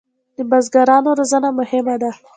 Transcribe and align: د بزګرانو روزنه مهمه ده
د 0.37 0.39
بزګرانو 0.49 1.09
روزنه 1.19 1.49
مهمه 1.59 1.95
ده 2.01 2.11